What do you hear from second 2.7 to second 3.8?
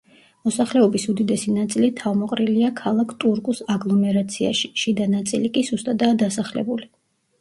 ქალაქ ტურკუს